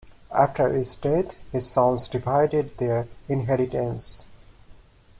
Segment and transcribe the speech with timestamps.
[0.35, 4.25] After his death, his sons divided their inheritance.